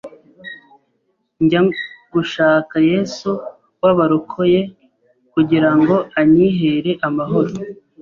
njya 1.43 1.61
gushaka 2.13 2.75
Yesu 2.91 3.29
w’abarokore 3.81 4.59
kugirango 5.33 5.95
anyihere 6.19 6.91
amahoro 7.07 7.51